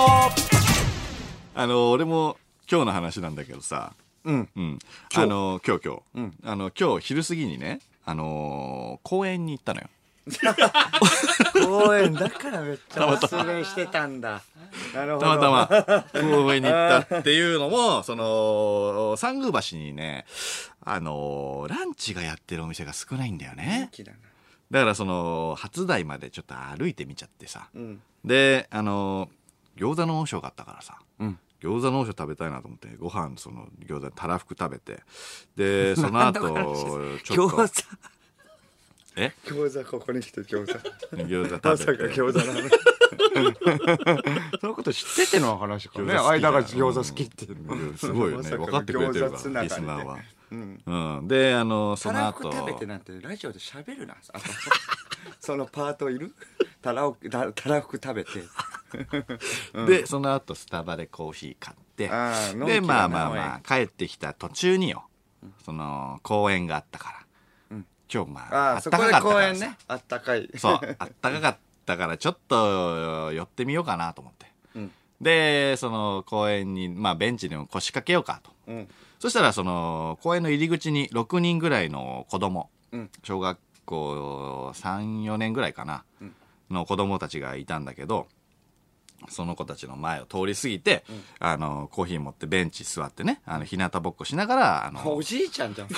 [1.55, 2.37] あの俺も
[2.70, 3.92] 今日の話なんだけどさ。
[4.25, 4.48] うん。
[4.57, 4.79] うん。
[5.14, 9.87] あの今日今日、あの今日昼過ぎにねあのー公園に行ったのよ。
[11.64, 14.42] 公園だからめっちゃ忘れしてたんだ。
[14.94, 15.27] なるほど。
[15.40, 20.25] たまたま 公園に行ったっていうのもその三宮橋にね
[20.85, 23.88] あのーランチがやってるお店が少ないんだよね。
[23.92, 24.18] 元気だな
[24.73, 28.01] だからその初台までちょっと歩いてみちゃってさ、ん。
[28.25, 29.29] であの
[29.77, 31.39] 餃子の王将があったからさ、ん。
[31.61, 35.03] 餃子の王将食べたいなと思ってご飯その餃子たらふく食べて。
[35.57, 36.41] で その後
[37.23, 37.57] ちょっと。
[37.57, 37.85] 餃子。
[39.17, 39.35] え？
[39.45, 40.73] 餃子ここに来て餃子。
[41.17, 42.71] 餃子まさか食べて餃子の話。
[44.59, 46.15] そのこと知ってての話かね。
[46.15, 47.45] 間が餃子好きって。
[47.45, 48.51] いうすごいよね。
[48.57, 50.19] 分かってくれてるからリスナーは、
[50.53, 54.17] うん、であのそたらの後ふく食べてなんてラジオで喋るな。
[55.41, 56.35] そのパートいる？
[56.83, 58.31] たらおたたらふく食べて。
[59.87, 62.11] でその後スタバでコーヒー買って。
[62.11, 65.05] あーのんきだなでまあまあまあ帰ってきた途中によ
[65.65, 67.27] その公園があったか
[67.71, 67.79] ら、
[68.12, 69.37] 今日まあああそたかかったからさ。
[69.37, 69.79] 公園ね。
[69.88, 70.51] あったかい。
[70.57, 74.93] そう あったかかったからちょっと寄ってみようかなと思って、うん。
[75.21, 78.53] でその公園にまあベンチでも腰掛けようかと。
[78.67, 78.88] うん
[79.23, 83.11] そしたらその公園の入り口に6人ぐらいの子供、うん。
[83.23, 86.03] 小学校34年ぐらいかな、
[86.73, 88.27] の子供たちがいたんだけど
[89.29, 91.05] その子たちの前を通り過ぎて、
[91.39, 95.89] あのコーヒー持ってベンチ座ってねあの日向ぼっこしながらあの おじいちゃんじゃん。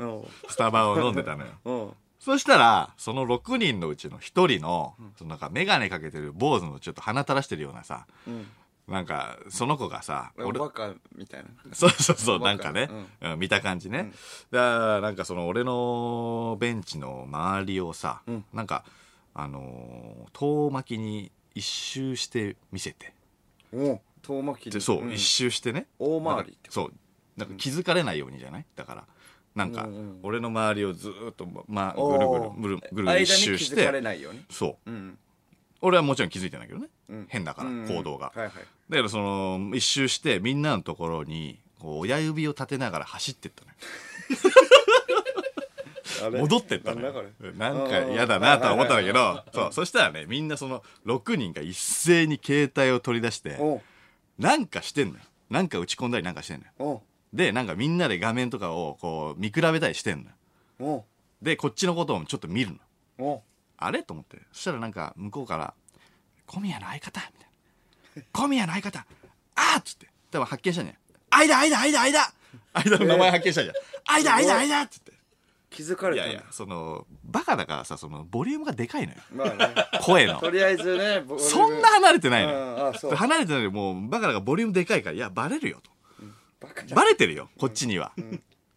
[0.00, 1.52] う んスタバを飲んでたのよ。
[1.64, 1.92] うん。
[2.18, 8.48] そしたらその6人のうちの1人の,、そのなんか眼鏡かけてる坊主のちょっと鼻垂らしてるようなさうん
[8.90, 11.48] なんかその子がさおバカみたいな。
[11.72, 13.38] そうそうそう、なんかね、うん。
[13.38, 14.12] 見た感じね。
[14.50, 18.44] だからなんかその俺のベンチの周りをさ、ん。
[18.52, 18.84] なんか、
[19.32, 23.12] あのー遠巻きに一周して見せて。
[23.72, 25.12] お遠巻きでそう、ん。
[25.12, 25.86] 一周してね。
[26.00, 26.92] 大回りってそう。
[27.36, 28.66] なんか気づかれないようにじゃない？
[28.74, 29.04] だから。
[29.54, 32.60] なんかうんうん、俺の周りをずーっと、まあ、ぐおるー。
[32.60, 34.44] ぐる、ぐるぐる一周し間に気づかれて、ないように？
[34.50, 34.90] そう。
[34.90, 35.18] うん
[35.82, 36.88] 俺はもちろん気づいてないけどね。
[37.08, 37.26] うん。
[37.28, 37.88] 変だから、うん。
[37.88, 38.32] 行動が。
[38.34, 38.52] はいはい。
[38.90, 43.76] だからその、一周してみんなのところに、こう親指を立てながら走ってったのよ。
[46.42, 47.24] 戻ってったのよ。
[47.56, 49.72] なんか嫌だなとは思ったんだけどそう。
[49.72, 53.58] そしたらねみんなその6人が一斉に携帯を取り出して
[54.38, 55.20] なんかしてんのよ。
[55.48, 57.02] なんか打ち込んだりなんかしてんのよ。
[57.32, 60.28] でなんかみんなで画面とかをこう見比べたりしてん
[60.78, 61.04] のよ。
[61.40, 62.78] でこっちのことをちょっと見る
[63.18, 63.42] の
[63.80, 64.02] あれ？
[64.02, 64.38] と思って。
[64.52, 65.74] そしたらなんか向こうから
[66.46, 67.48] 「小宮の相方」みたい
[68.16, 69.06] な「小宮の相方。
[69.56, 70.08] あっ!」っつって。
[70.30, 70.94] 多分発見したんじゃ
[71.38, 71.48] ない。
[71.48, 72.32] 間間間間。
[72.74, 73.74] 間の名前発見したじゃん
[74.06, 75.12] 間間間っつって。
[75.70, 76.30] 気づかれたんだ。
[76.32, 79.18] いやいやそのバカだからさそのボリュームがでかいのよ。
[79.32, 79.74] まあね。
[80.02, 80.40] 声の。
[80.40, 83.14] とりあえずねボそんな離れてないのうんよあそう。
[83.14, 85.90] 離れてないのにもうバカだからボリュームでかいからいやバレるよと。
[86.60, 86.94] バカだ。
[86.94, 88.12] バレてるよこっちには、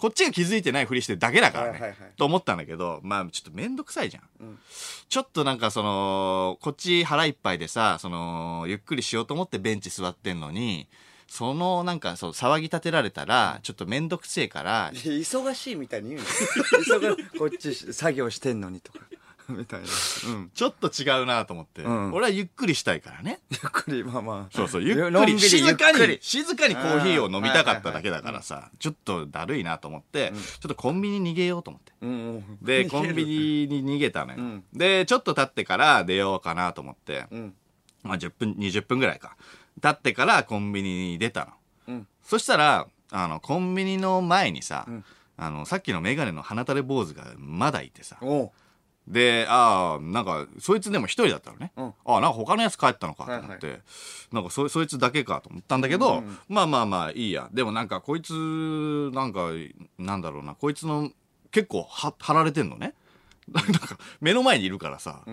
[0.03, 1.97] こっちが気づいてないふりしてるだけだからね、はいはいはい。
[2.17, 4.23] と思ったんだけどまあちょっとめんどくさいじゃん、
[5.07, 10.89] ちょっとなんかそのこっち腹いっぱいでさそのゆっくりしようと思ってベンチ座ってんのに
[11.29, 16.27] そのなんかそう騒ぎ立てられたらちょっとめんどくせえから忙しいみたいに言うの。
[16.27, 18.99] 忙こっち作業してんのにとか
[19.49, 19.85] みたいな。
[19.85, 20.51] うん。
[20.53, 22.13] ちょっと違うなと思って、ん。
[22.13, 23.39] 俺はゆっくりしたいからね。
[23.49, 24.55] ゆっくりまあまあ。
[24.55, 31.93] そうそう、ゆっくり、静かに静かにコーヒーを飲みたかっただけだからさ、ちょっとだるいなと思って、ちょっとコンビニ逃げようと思って。
[32.01, 32.09] うん。
[32.09, 34.41] うんで、 コンビニに逃げたのよ。
[34.41, 34.63] ん。
[34.73, 37.53] で、ちょっと経ってから出ようかなと思って、うん。
[38.03, 39.35] まあ10分、20分ぐらいか。
[39.81, 41.45] 経ってからコンビニに出た
[41.87, 41.93] の。
[41.95, 42.07] うん。
[42.23, 45.03] そしたら、あの、コンビニの前にさ、ん。
[45.37, 48.17] あの、さっきのメガネの鼻垂れ坊主がまだいてさ、
[49.07, 51.71] で、ああ、なんか、そいつでも一人だったのね。
[51.75, 53.81] うんああ、なんか他のやつ帰ったのかと思って、
[54.31, 57.49] なんかそ、そいつだけかと思ったんだけど、まあまあまあいいや。
[57.51, 58.33] でもなんか、こいつ、
[59.13, 59.49] なんか、
[59.97, 61.11] なんだろうな、こいつの、
[61.51, 62.93] 結構は、貼られてんのね。
[63.51, 65.23] なんか、目の前にいるからさ、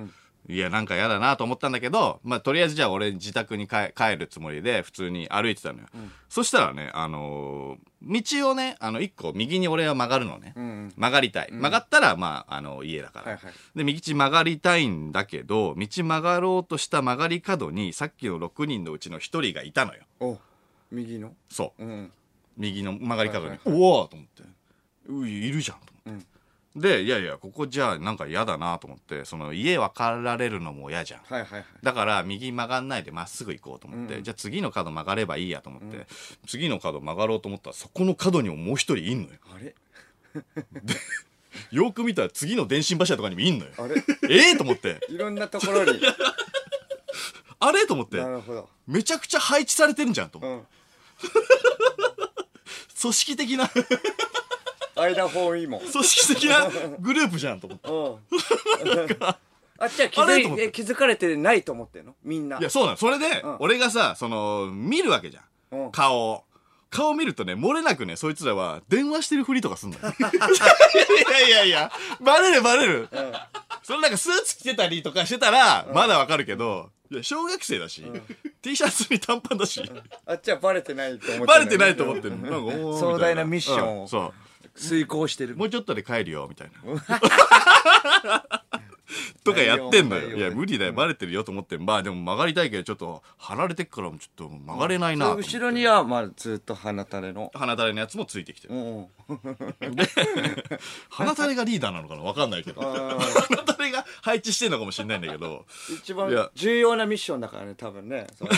[0.50, 5.86] いや、なんか嫌だなと思ったんだけど、まあ、とりあえずじゃあ俺自宅に帰帰るつもりで普通に歩いてたのよ。
[6.28, 10.54] そしたらね、あのー道をね、あの、一個右に俺は曲がるのね。
[10.58, 11.48] ん曲がりたい。
[11.52, 13.24] 曲がったら、まあ、あの、家だから。
[13.26, 20.38] はいはいで、右道曲がりたいんだけど、道曲がろうとした曲がり角に、さっきの6人のうちの1人がいたのよ。
[20.90, 21.34] 右の？
[21.50, 21.84] そう。
[21.84, 22.10] うん
[22.56, 23.50] 右の曲がり角に。
[23.50, 24.42] はいおおと思って。
[25.08, 26.26] ういるじゃんと思って。
[26.76, 31.20] で、いやいや、ここじゃあなんか嫌だなと思って、その家分かられるのも嫌じゃん。
[31.22, 31.64] はいはいはい。
[31.82, 36.06] だから右曲がんないでまっすぐ行こうと思って、じゃあ次の角曲がればいいやと思って、
[36.46, 39.38] 次の角曲がろうと思ったらそこの角にももう一人いんのよ。
[39.52, 39.74] あれ？
[41.72, 43.72] よく見たら次の電信柱とかにもいんのよ。
[43.76, 44.04] あれ？
[44.28, 46.00] ええと思って、いろんなところに。
[47.58, 48.16] あれと思って。
[48.18, 48.68] な、るほど。
[48.86, 50.66] めちゃくちゃ配置されてるんじゃんと思って。
[51.24, 51.30] うん。
[53.00, 53.70] 組織的な、
[55.00, 55.80] 間方位も。
[55.80, 57.88] 組織的なグループじゃんと思って。
[57.88, 59.18] うん。
[59.78, 60.64] あっちは気づあれと思って。
[60.64, 62.14] いえ気づかれてないと思ってんの？
[62.22, 62.58] みんな。
[62.58, 62.96] いや、そうなの。
[62.96, 63.56] それで、うん。
[63.60, 65.40] 俺がさ、その、見るわけじゃ
[65.76, 65.84] ん。
[65.84, 65.92] うん。
[65.92, 66.44] 顔を。
[66.90, 70.02] 顔見るとね、漏れなくね、そいつらは電話してるふりとかすんだよ。
[70.18, 73.08] いやいやいや、バレるバレる。
[73.84, 78.04] それなんかスーツ着てたりとかしてたら、まだわかるけど、いや、小学生だし、
[78.60, 79.88] T シャツに短パンだし、
[80.26, 83.44] あっちはバレてないと思ってんのバレてないと思ってるなんかおーみたい壮大な。
[83.44, 84.02] ミッションを。
[84.02, 84.34] うんそ
[84.80, 85.56] 遂行してるう。
[85.56, 86.70] もうちょっとで帰るよ、みたい
[88.24, 88.44] な。
[89.42, 90.36] とかやってんのよ。
[90.36, 90.92] いや、無理だよ。
[90.92, 91.78] バレてるよと思って。
[91.78, 95.34] まあでも曲がりたいけど、ちょっと、離れてっから、ちょっと曲がれないな。
[95.34, 98.74] 後ろにはまあずっと鼻垂れの鼻垂れのやつもついてきてる。
[98.74, 99.06] うん
[101.08, 102.22] 鼻垂れがリーダーなのかな？
[102.22, 102.80] わかんないけど。
[102.82, 103.20] 鼻
[103.72, 105.66] 垂れが配置してんのかもしれないんだけど。
[106.00, 108.50] 一番重要なミッションだからね多分ねその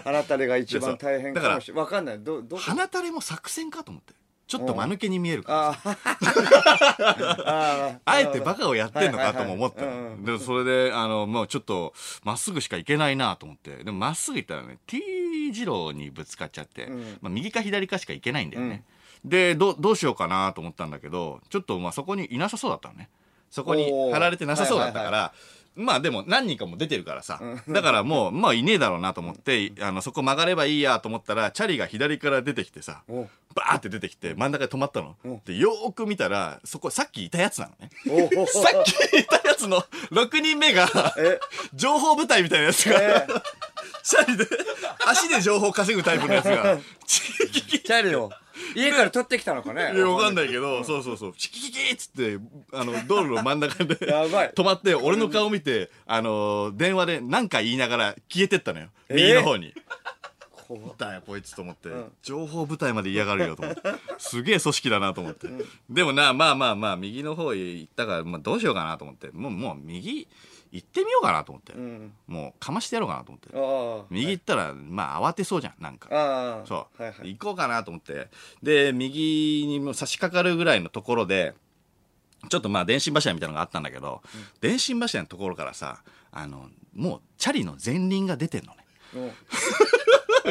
[0.00, 2.62] 鼻垂れが一番大変かもしれないわかんないどどこ？
[2.62, 4.14] 鼻垂れも作戦かと思って。
[4.46, 5.68] ちょっと間抜けに見えるから。
[5.68, 5.96] あー
[7.44, 10.24] あーあえてバカをやってんのかとも思ったの。
[10.24, 13.82] で、それで、あの、もうちょっと、まっすぐしか行けないなと思って。
[13.82, 18.84] でも、まっすぐ行ったらね、T 字路にぶつかっちゃって、んまあ、右か左かしか行けないんだよね。
[19.24, 23.08] で、ど、どうしようかなと思ったんだけど、ちょっと、まあ、そこにいなさそうだったのね。
[23.50, 27.40] そこに貼られてなさそうだったから、はいまあでも何人かも出てるからさ。
[27.68, 35.16] だからもう、まあいねえだろうなと思って、あの、そこ曲がればいいやと思ったら、チャリが左から出てきてさ、おバーって出てきて、真ん中で止まったの。
[35.44, 37.90] で、よーく見たら、そこ、さっきいたやつなのね。
[38.46, 41.38] さっきいたやつの6人目が、え？
[41.74, 43.26] 情報部隊みたいなやつが、え
[44.02, 44.46] チャリで、
[45.06, 48.30] 足で情報稼ぐタイプのやつが、 チャリを
[48.74, 49.92] 家から取ってきたのかね。
[49.94, 51.50] いや、わかんないけど、そうそうそう、チ
[51.90, 52.38] っつって、
[52.72, 58.88] あの、道路の真ん中で、 やばい止まって、俺の顔見て、あの、電話で何か言いながら消えてったのよ。
[59.08, 59.74] 右の方に。
[60.66, 63.82] こだよ、こいつと思って、ん情報部隊まで嫌がるよと思って。
[64.18, 65.48] すげえ組織だなと思って。
[65.88, 69.30] でもな、まあまあまあ、右の方へ行ったから、まあどうしようかなと思って。
[69.32, 70.26] もう、もう右
[70.72, 71.72] 行ってみようかなと思って。
[71.72, 73.48] ううんもうかましてやろうかなと思って。
[73.54, 76.08] ああ右行ったら、まあ慌てそうじゃん、なんか。
[76.10, 78.28] ああそう、はいはい行こうかなと思って。
[78.62, 81.54] で、右にも差し掛かるぐらいのところで、
[82.48, 84.22] ちょっとまあ電信柱みたいなのがあったんだけど、
[84.60, 88.84] 電信柱のところからさ、あの、もうチャリの前輪が出てんのね。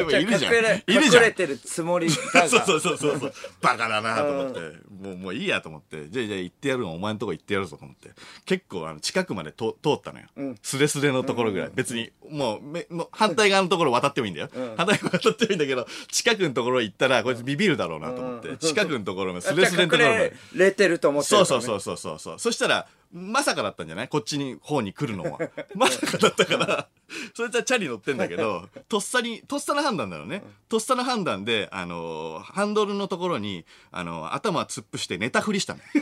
[0.00, 0.54] いるじゃん。
[0.54, 1.22] いるじゃん。
[1.22, 3.32] 隠れてるつもりがそうそうそうそうそう。
[3.60, 4.60] バカだなと思って。
[5.00, 6.08] もう、もういいやと思って。
[6.08, 8.10] じゃあ、じゃあ行ってやるの、お前のとこ行ってやるぞと思って。
[8.44, 10.56] 結構、あの、近くまでと通ったのよ。
[10.62, 11.70] スレスレのところぐらい。
[11.74, 14.48] 別に、もう、め、もう反対側のところ渡ってもいいんだよ。
[14.76, 18.56] 反対側渡ってもいいんだけど、近くのところ行ったら、こいつビビるだろうなと思って。
[18.58, 20.24] 近くのところのスレスレのところまで。
[20.24, 22.38] 隠れれてると思ってねそうそうそうそうそうそう。
[22.38, 24.08] そしたら、まさかだったんじゃない？
[24.08, 25.38] こっちに、方に来るのは。
[25.74, 26.88] まさかだったから、
[27.34, 30.42] そいつはチャリ乗ってんだけど、とっさに、とっさの判断だろうね。
[30.68, 35.80] とっさの判断で、あのーハンドルのところに、あのー頭突っ伏して寝たふりしたの。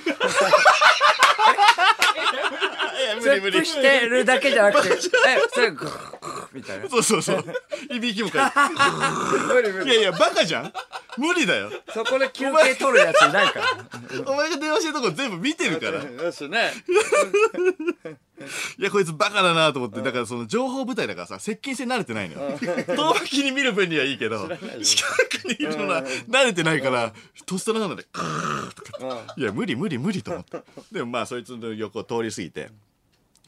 [3.20, 3.64] 突っ伏。
[3.64, 4.98] してるだけじゃなくて、え、
[5.52, 5.72] それ、
[6.54, 6.88] みたいな。
[6.88, 7.44] そうそうそう。
[7.90, 8.52] いびきもか
[9.52, 9.90] 無理無理。
[9.90, 10.72] いいやいや、バカじゃん。
[11.18, 11.70] 無理だよ。
[11.92, 13.66] そこで休憩取るやついないから。
[14.26, 16.02] お前が電話してるとこ全部見てるから。
[16.02, 16.72] よしね。
[18.78, 22.58] いや、こいつバカだなと思って、だからその情報部隊だからさ、接近戦慣れてないのよ。
[22.86, 24.48] 遠巻きに見る分にはいいけど、
[24.82, 25.08] 近
[25.42, 27.12] くにいるのは慣れてないから、
[27.46, 30.62] とっさの判断で、クーッとか、いや、無理無理無理と思って。
[30.92, 32.70] でもまあ、そいつの横を通り過ぎて、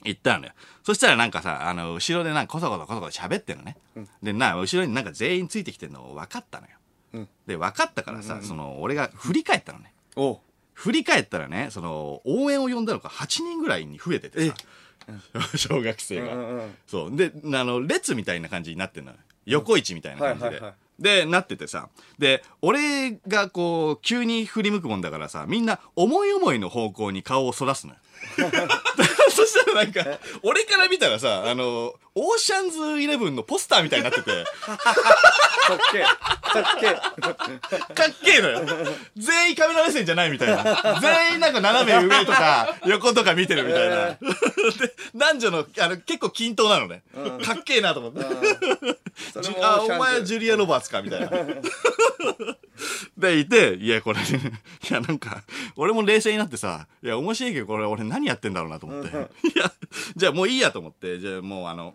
[0.07, 0.53] 行ったのよ。
[0.83, 3.77] そしたらなんかさ、あの、後ろでなんかこそこそこそこそ喋ってんのね。
[4.23, 7.27] で、な、後ろになんか全員ついてきてんの分かったのよ。
[7.47, 9.93] で、分かったからさ、その、俺が振り返ったのね。
[10.17, 10.41] お
[10.75, 14.55] 振り返ったらね、その、応援を呼んだのが8人ぐらいに増えててさ、
[15.57, 17.17] 小学生が、うんうんそう。
[17.17, 19.19] で、あの、列みたいな感じになってんのよ。
[19.47, 20.47] 横位置みたいな感じで。
[20.47, 21.91] はいはいはいで、なっててさ。
[22.19, 27.99] で、俺がこう、急に振り向くもんだからさ、みんな思い思いの方向に顔をそらすのよ。
[29.37, 36.03] そしたらなんか、俺から見たらさ、あの、オーシャンズイレブンのポスターみたいになってて、かっけえ。
[36.03, 37.95] かっけえ。
[37.95, 38.63] かっけえのよ。
[39.19, 40.99] 全員カメラ目線じゃないみたいな。
[40.99, 43.97] 全員なんか斜め上とか 横とか見てるみたいな。
[44.09, 44.19] で、
[45.15, 47.03] 男女の、あの、結構均等なのね。
[47.45, 48.25] かっけえなと思って。
[49.61, 51.29] あ、お前はジュリア・ロバーツかみたいな。
[53.19, 55.43] で、いて、いや、これ、 いや、なんか、
[55.77, 59.09] 俺も冷静になってさ、いや、面白いけど、これ俺何やってんだろうなと思って。
[59.11, 59.13] い
[59.59, 59.73] や、
[60.17, 61.95] じゃあもういいやと思って、じゃあもうあの、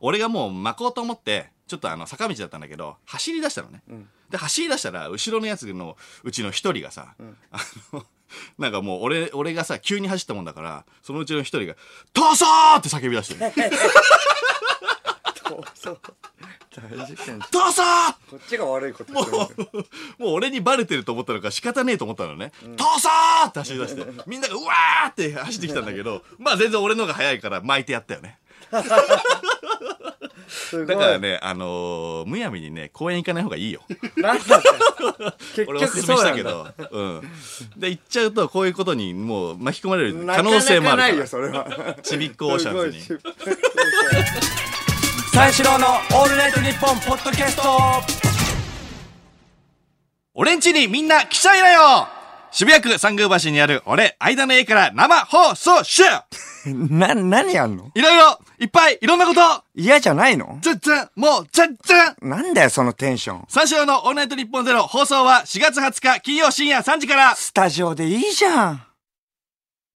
[0.00, 3.82] 俺がもう巻こうと思って、ちょっとあの、坂道だったんだけど、走り出したのね。
[4.30, 7.14] で、走り出したら、後ろのやつのうちの一人がさ、
[7.50, 7.58] あ
[7.92, 8.04] の、
[8.58, 11.74] なんかもう俺、俺がさ、急に走ったもんだから、そのうちの一人が、
[12.12, 12.44] 逃走
[12.78, 13.52] って叫び出してる。
[15.74, 16.00] そう。
[16.74, 17.38] 大事件。
[17.38, 17.80] こ逃走
[18.34, 19.68] っちが悪いことしてる。
[20.18, 22.52] もう俺にバレてると思ったのか仕方ねえと思ったのね。
[22.62, 23.08] 逃走
[23.48, 28.38] って走り出して、みんながうわーって走ってきたんだけど、まあ全然俺の方が早いから巻いてやったよね。
[30.54, 33.82] すごいだからね、あのーむやみにね、公園行かない方がいいよ。
[34.16, 34.68] なんだって。
[35.54, 36.24] 結局俺おすすめそうなんだ。
[36.24, 36.68] したけど。
[36.90, 37.30] うん。
[37.76, 41.14] で、行っちゃうと、こういうことにもう巻き込まれる可能性もあるから。
[41.14, 41.96] なかなかないよ、それは。
[42.02, 43.02] ちびっこオーシャンズに。
[43.02, 43.32] すごい
[45.34, 47.62] 三四郎のオールナイトニッポンポッドキャスト
[50.32, 52.08] 俺んちにみんな来ちゃいなよ
[52.56, 56.04] 渋谷区三宮橋にある俺、間の家から生放送集。
[56.88, 57.90] な、何やんの？
[57.96, 59.40] いろいろ、いっぱい、いろんなこと。
[59.74, 60.58] 嫌じゃないの？
[60.62, 63.44] 全然、もう、全然なんだよ、そのテンション。
[63.48, 67.34] 三四郎のオールナイトニッポンゼロ放送は4月20日金曜深夜3時から。
[67.34, 68.82] スタジオでいいじゃん。